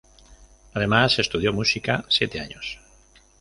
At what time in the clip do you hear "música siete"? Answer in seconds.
1.53-2.39